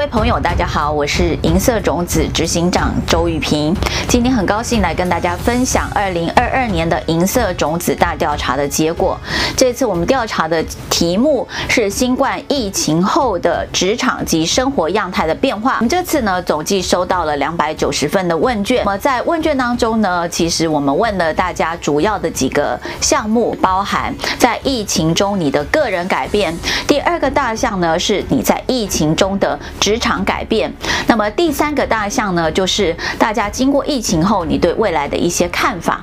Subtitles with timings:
[0.00, 3.76] 各位朋友，大家好，我是银色种子执行长周玉萍。
[4.08, 9.20] 今天很高兴来跟大家分享二零二二年的银色种子大调查的结果。
[9.54, 15.74] 这次我们调查的题目是新冠疫情后的职场及生活样态的变化。
[15.74, 18.78] 我们这次呢，总计收到了两百九十份的问卷。
[18.78, 26.56] 那么在问卷当中呢，其实我们问了大家主要的几个项目，包含在疫情中你的个人改变。
[26.86, 29.58] 第二个大项呢，是你在疫情中的
[29.90, 30.72] 职场改变，
[31.08, 36.00] 那么第三个大项呢，就是大家经过疫情后，你对未来的一些看法。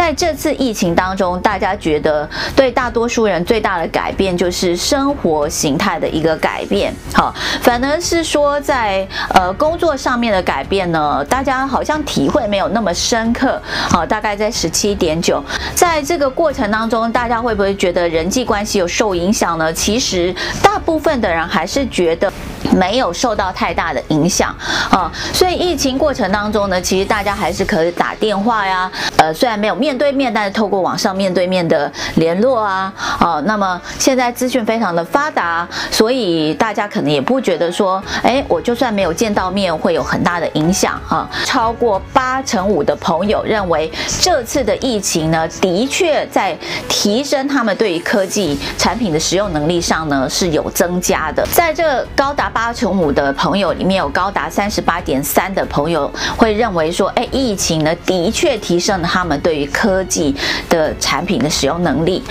[0.00, 6.90] 在这次疫情当中，大家觉得对大多数人最大的改变就是生活形态的一个改变。
[7.12, 13.60] 好，反而是说在呃工作上面的改变呢，大家好像体会没有那么深刻。
[13.90, 15.44] 好，大概在十七点九。
[15.74, 19.70] 在这个过程当中，大家会不会觉得人际关系有受影响呢？
[19.70, 22.32] 其实大部分的人还是觉得。
[22.76, 24.54] 没有受到太大的影响
[24.90, 41.28] 啊，所以疫情过程当中呢，其实大家还是可以打电话呀，呃，虽然没有面对面，但是透过网上面对面的联络啊，哦，那么现在资讯非常的发达，所以大家可能也不觉得说，哎，我就算没有见到面会有很大的影响啊。
[41.44, 43.90] 超过八成五的朋友认为
[44.20, 46.56] 这次的疫情呢，的确在
[46.88, 52.50] 提升他们对于科技产品的使用能力上呢是有增加的，在这高达。
[52.50, 60.36] 八八成五的朋友里面有高达三十八点三的朋友会认为说，哎，疫情呢的确提升了他们对于科技
[60.68, 62.22] 的产品的使用能力。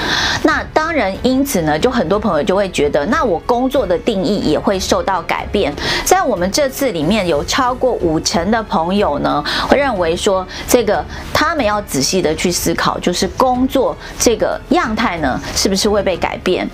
[0.44, 5.74] 那当然，因此呢，就很多朋友就会觉得，那我工作的定义也会受到改变。
[6.06, 16.70] 在我们这次里面有超过五成的朋友呢，会认为说，这个他们要仔细的去思考，就是工作这个样态呢，是不是会被改变？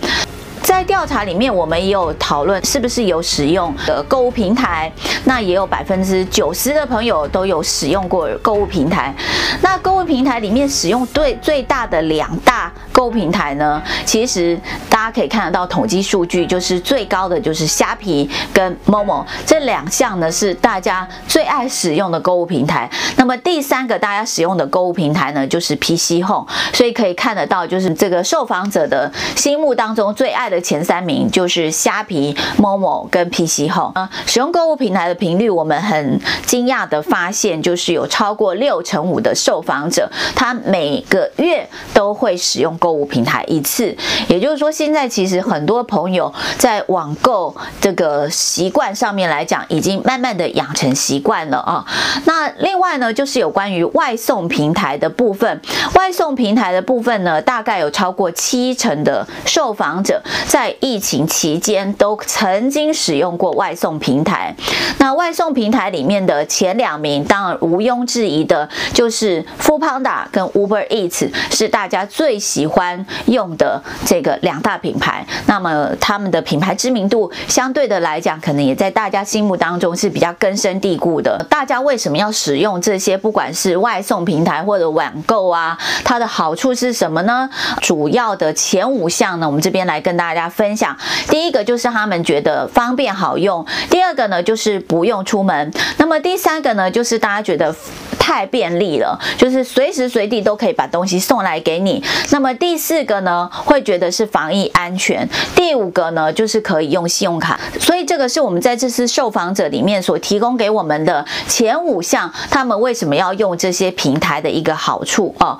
[0.61, 4.91] 在在调查里面，我们也有讨论是不是有使用的购物平台，
[5.23, 9.15] 那也有百分之九十的朋友都有使用过购物平台。
[9.61, 22.89] 那购物平台里面使用最最大的两大购物平台呢，其实大家可以看得到统计数据，就是最高的就是虾皮跟 Momo 这两项呢是大家最爱使用的购物平台。
[23.15, 26.45] 那么第三个大家使用的购物平台呢，就是 PC Home。
[26.73, 30.64] 所以可以看得到，就是这个受访者的心目当中最爱的。
[30.65, 34.09] 前三名就是虾皮、Momo 跟 PC Home。
[34.25, 43.95] 使用购物平台的频率，我们很惊讶的发现，就是有超过六成五的受访者，他每个月都会使用购物平台一次。
[44.27, 51.85] 也就是说，现在其实很多朋友在网购这个习惯上面来讲，已经慢慢的养成习惯了啊。
[52.25, 55.61] 那另外呢，就是有关于外送平台的部分，
[55.93, 60.19] 外送平台的部分呢，大概有超过七成的受访者。
[60.55, 64.55] 在疫情期间都曾经使用过外送平台，
[64.99, 75.25] 那外送平台里面的前两名，当然毋庸置疑的就是 Foodpanda 跟 Uber Eats 是大家最喜欢用的这个两大品牌。
[75.45, 81.45] 那么他们的品牌知名度相对的来讲，可能也在大家心目当中是比较根深蒂固的。
[81.49, 83.17] 大家为什么要使用这些？
[83.17, 87.49] 不管是外送平台或者网购啊，它的好处是什么呢？
[87.81, 90.44] 主要的前五项呢，我们这边来跟大家。
[90.49, 90.95] 分享，
[91.29, 97.75] 第一个就是他们觉得方便好用，第二个呢就是不用出门，那么第三个呢就是大家觉得
[98.19, 102.03] 太便利了，就是随时随地都可以把东西送来给你。
[102.31, 107.59] 那么第四个呢会觉得是防疫安全，第五个呢就是可以用信用卡。
[107.79, 115.57] 所以这个是我们在这次受访者里面所提供给我们的前五项，他们为什么要用这些平台的一个好处啊。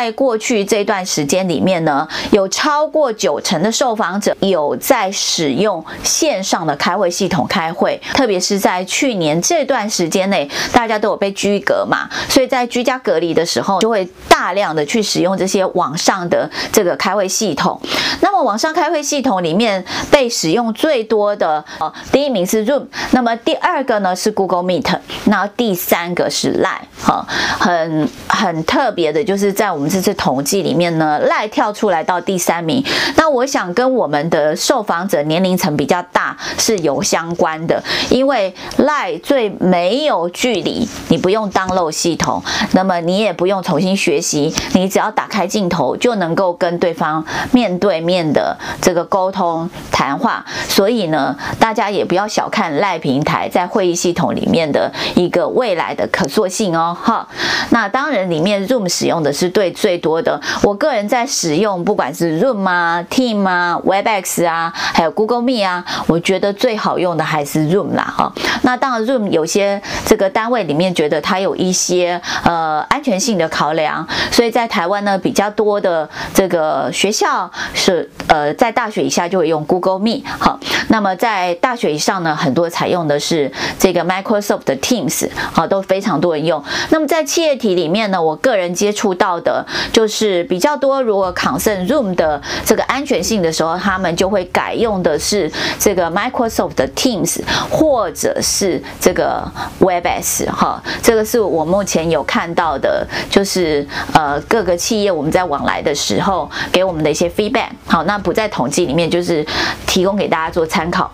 [0.00, 17.78] 在过去这段时间里面呢，有超过九成的受访者有在使用线上的开会系统开会，特别是在去年这段时间内，大家都有被居隔嘛，所以在居家隔离的时候，就会大量的去使用这些网上的这个开会系统。
[18.22, 27.26] 那么网上开会系统里面被使用最多的，呃，第一名是 Zoom，那么第二个呢是 Google Meet，那第三个是 Line，哈，
[27.58, 29.89] 很很特别的就是在我们。
[29.90, 32.82] 这次统计里面呢，赖跳出来到第三名。
[33.16, 42.42] 那我想跟我们的受访者年龄层比较大是有相关的，因为赖最没有距离，你不用当漏系统，
[42.72, 50.44] 那么你也不用重新学习，你只要打开镜头就能够跟对方面对面的这个沟通谈话。
[50.68, 56.96] 所以呢，大家也不要小看赖平台在会议系统里面的一个未来的可塑性哦。
[57.00, 57.26] 哈，
[57.70, 60.38] 那当然里面 Zoom 使用的是对最多的。
[60.62, 68.30] 我个人在使用，不管是 Zoom 啊、Team 啊、Webex 啊，还有 Google Meet 啊，我觉得最好用的还是 Zoom 啦哈。
[68.62, 86.62] 那当然 Zoom 有些这个单位里面觉得它有一些呃安全性的考量，所以在台湾呢比较多的这个学校是呃在大学以下就会用 Google Meet 好，那么在大学以上呢，很多采用的是这个 Microsoft 的 Teams 好，都非常多人用。
[86.90, 97.40] 那么在企业体里面呢，我个人接触到的就是比较多，如果 concern Zoom 的这个安全性的时候，他们就会改用的是这个 Microsoft 的 Teams
[97.70, 99.42] 或者是这个
[99.80, 107.68] Webex 哈，这个是我目前有看到的，就是呃各个企业我们在往来的时候给我们的一些 feedback。
[107.86, 109.46] 好，那不在统计里面，就是
[109.86, 111.10] 提供给大家做参考。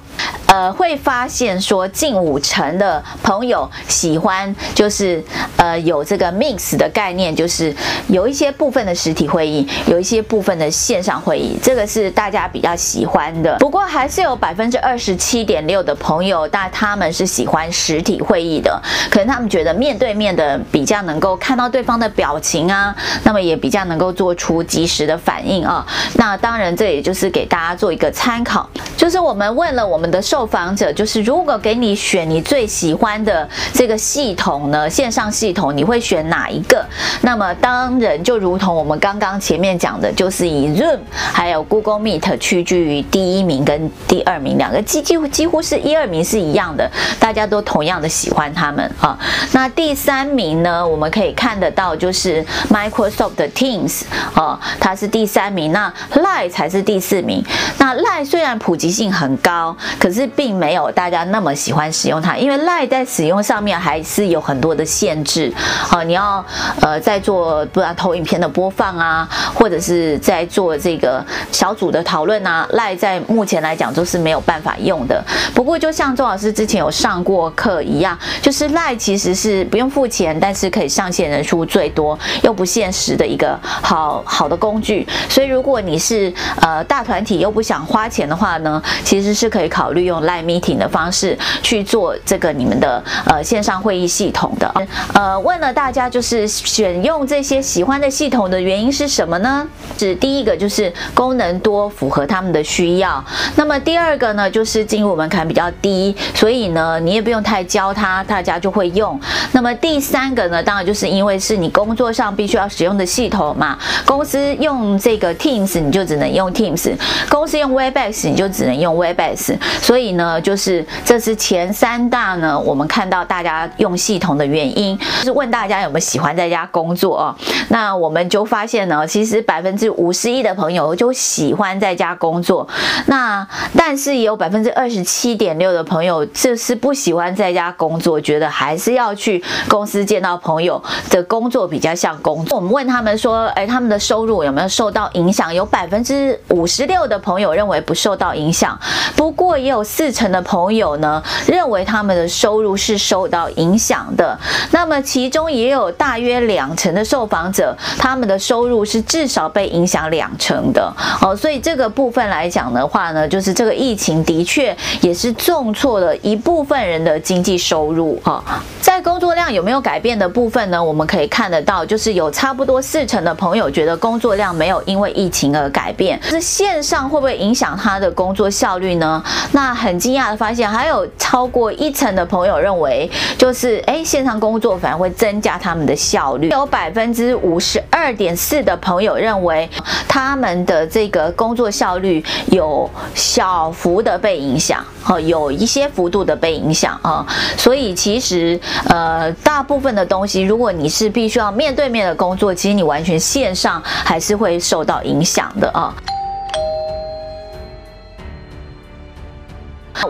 [0.46, 5.22] 呃，会发现说近五成的朋友喜欢，就是
[5.56, 7.74] 呃有这个 mix 的概念，就是
[8.08, 13.56] 有一些部分的实体会议，有一些部分的线上会议，这个是大家比较喜欢的。
[13.58, 18.80] 不过还是有百分之二十七点六的朋友，但他们是喜欢实体会议的，
[19.10, 25.84] 可能他们觉得面对面的比较能够看到对方的表情啊，那么也比较能够做出及时的反应啊。
[26.14, 28.66] 那当然，这也就是给大家做一个参考，
[28.96, 30.05] 就是我们问了我们。
[30.10, 36.84] 的受访者就是，如果给你选你最喜欢的这个系统呢，线上系统，你会选哪一个？
[37.22, 49.18] 那么当然就如同我们刚刚前面讲的，就是以 Zoom 还有 Google Meet 屈居于第一名跟第二名，两个几几乎几乎是一二名是一样的，大家都同样的喜欢他们啊。
[49.52, 54.02] 那第三名呢，我们可以看得到就是 Microsoft 的 Teams
[54.34, 57.44] 啊，它是第三名，那 Line 才是第四名。
[57.78, 59.76] 那 Line 虽然普及性很高。
[59.98, 65.52] 可是并没有大家那么喜欢使用它，因为 lie 在使用上面还是有很多的限制。
[65.56, 66.44] 好，你要
[66.80, 75.24] 呃在做不然投影片的播放啊，或者是在做这个小组的讨论啊 lie 在目前来讲都是没有办法用的。
[75.54, 85.06] 不过就像周老师之前有上过课一样，就是 lie 其实是不用付钱，但是可以上线人数最多又不限时的一个好好的工具。
[85.28, 89.85] 所以如果你是呃大团体又不想花钱的话呢，其实是可以考。
[89.86, 94.68] 考虑用 Live Meeting 的方式去做这个你们的呃线上会议系统的。
[95.14, 99.64] 呃，问了大家就是选用这些喜欢的系统的原因是什么呢？
[99.96, 103.24] 是第一个就是功能多，符合他们的需要。
[103.54, 109.16] 那么第二个呢，就是进入门槛比较低，所以呢你也不用太教他，大家就会用。
[109.52, 113.78] 那么第三个呢，当然就是因为是你工作上必须要使用的系统嘛。
[114.04, 116.92] 公司用这个 Teams，你就只能用 Teams；
[117.30, 119.56] 公司用 Webex，你就只能用 Webex。
[119.80, 127.34] 所以呢，就是这是前三大呢，我们看到大家用系统的原因，就是问大家有没有喜欢在家工作哦。
[127.68, 132.68] 那我们就发现呢，其实百分之五十一的朋友就喜欢在家工作，
[133.06, 133.46] 那
[133.76, 142.56] 但是也有百分之二十七点六的朋友就是不喜欢在家工作，觉得还是要去公司见到朋友的工作比较像工作。
[142.56, 145.54] 我们问他们说，哎，他们的收入有没有受到影响？
[145.54, 148.78] 有百分之五十六的朋友认为不受到影响，
[149.16, 149.55] 不过。
[149.56, 154.38] 也有四成的朋友呢，认为他们的收入是受到影响的。
[154.70, 160.92] 那么其中也有大约两成的受访者，他们的收入是至少被影响两成的。
[161.20, 168.20] 哦，所以这个部分来讲的话呢，就是这个疫情的确也是重挫了一部分人的经济收入。
[168.24, 168.42] 哈，
[168.80, 170.82] 在工作量有没有改变的部分呢？
[170.82, 176.20] 我们可以看得到，就是有差不多四成的朋友觉得工作量没有因为疫情而改变。
[176.22, 179.22] 是线上会不会影响他的工作效率呢？
[179.52, 186.48] 那很惊讶的发现，还有超过一成的朋友认为，就是哎，线上工作反而会增加他们的效率。
[186.48, 189.68] 有百分之五十二点四的朋友认为，
[190.08, 197.26] 他们的这个工作效率有小幅的被影响，哈，有一些幅度的被影响啊。
[197.56, 205.94] 所以其实呃，大部分的东西，如果你是必须要面对面的工作，其实你完全线上还是会受到影响的啊。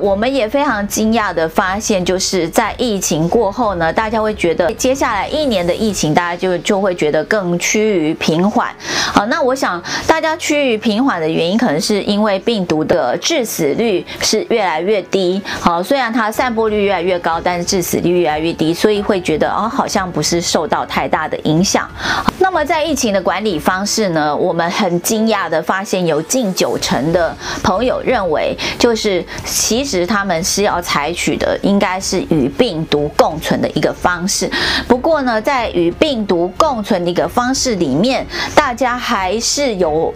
[0.01, 8.69] 我们也非常惊讶的发现，就是在疫情过后呢，大家会觉得接下来一年的疫情，大家就就会觉得更趋于平缓。
[9.13, 15.41] 好，那我想大家趋于平缓的原因，可能是因为病毒的致死率是越来越低。
[15.61, 21.89] 好，虽然它散播率越来越高，但是致死率越来越低，所以会觉得哦，好像不是受到太大的影响。
[22.39, 29.25] 那么在疫情的管理方式呢，我们很惊讶的发现，有近九成的朋友认为，就是
[29.77, 34.51] 其实他们是要采取的应该是与病毒共存的一个方式。
[34.89, 40.15] 不过呢，在与病毒共存的一个方式里面，大家还是有。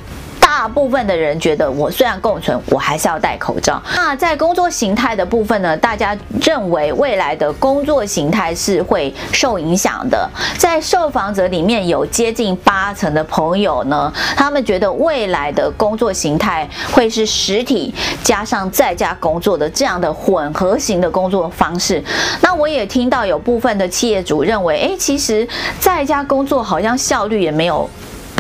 [0.50, 3.80] 大部分的人觉得，我虽然共存，我还是要戴口罩。
[3.94, 5.76] 那在工作形态的部分呢？
[5.76, 10.28] 大家认为未来的工作形态是会受影响的。
[10.58, 22.02] 在受访者里面有接近八成的朋友呢，他们觉得未来的工作形态会是实体加上在家工作的这样的混合型的工作方式。
[22.40, 25.46] 那我也听到有部分的企业主认为，诶，其实
[25.78, 27.88] 在家工作好像效率也没有。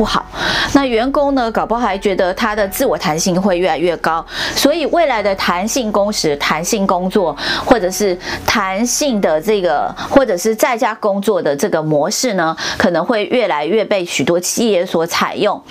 [0.00, 0.24] 不好，
[0.72, 1.52] 那员工呢？
[1.52, 4.24] 搞不好还觉得他的自我弹性会越来越高，
[4.56, 15.62] 所以未来的弹性工时、弹性工作，或者是弹性的这个，或者是在家工作的这个模式呢，可能会越来越被许多企业所采用。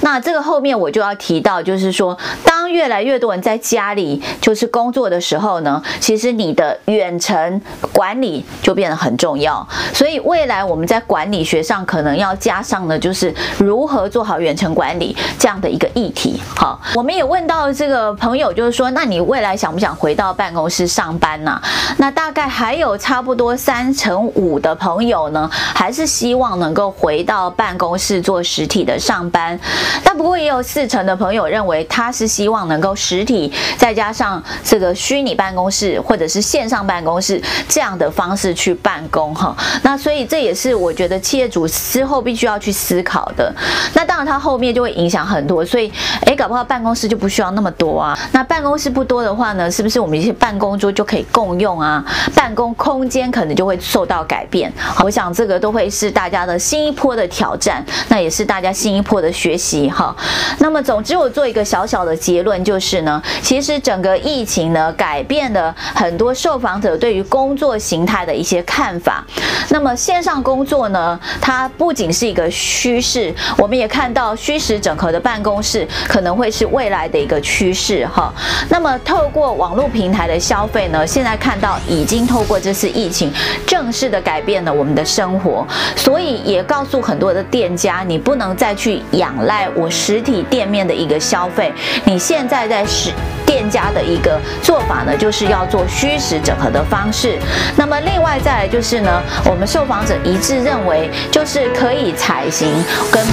[0.00, 7.62] 那这个后面我就要提到，就是说，当越来越多人在家里就是工作的时候呢，其实你的远程
[7.92, 9.64] 管理就变得很重要。
[9.94, 16.40] 所以未来我们在管理学上可能要加上的，就是如如何做好远程管理这样的一个议题？
[16.56, 21.60] 好，我们也问到这个朋友，就是说，那你未来想不想回到办公室上班呢？
[21.98, 29.60] 那大概还有差不多三成五的朋友呢，还是希望能够回到办公室做实体的上班。
[30.02, 39.54] 但不过也有四成的朋友认为，他是希望能够实体再加上这个虚拟办公室或者是线上办公室这样的方式去办公哈。
[39.82, 43.54] 那所以这也是我觉得企业主之后必须要去思考的。
[43.94, 45.90] 那当然，它后面就会影响很多，所以，
[46.26, 48.18] 哎，搞不好办公室就不需要那么多啊。
[48.32, 52.04] 那办公室不多的话呢，是不是我们一些办公桌就可以共用啊？
[52.34, 54.72] 办公空间可能就会受到改变。
[55.04, 60.14] 我想这个都会是大家的新一波的挑战，那也是大家新一波的学习哈。
[60.58, 69.24] 那么，总之我做一个小小的结论就是呢，其实整个疫情呢，改变了很多受访者对于工作形态的一些看法。
[69.68, 73.34] 那么线上工作呢，它不仅是一个趋势。
[73.56, 78.32] 我们也看到虚实整合的办公室可能会是未来的一个趋势哈。
[78.68, 83.32] 那么透过网络平台的消费呢，现在看到已经透过这次疫情
[83.66, 91.72] 正式的改变了我们的生活，所以也告诉很多的店家，你不能再去仰赖我实体店面的一个消费，
[92.04, 93.10] 你现在在实
[93.56, 97.38] 店家的一个做法呢，就是要做虚实整合的方式。
[97.74, 102.68] 那么另外再来就是呢，我们受访者一致认为，就是可以采行
[103.10, 103.24] 跟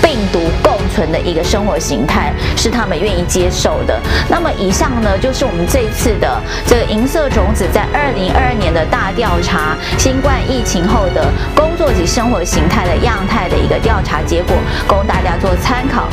[0.00, 4.00] 病毒共存的一个生活形态，是他们愿意接受的。
[4.30, 14.56] 那么以上呢，就是我们这次的这个银色种子在二零二二年的大调查，新冠疫情后的工作及生活形态的样态的一个调查结果，
[14.88, 16.08] 供大家做参考。